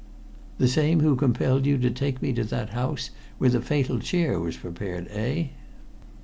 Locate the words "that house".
2.45-3.11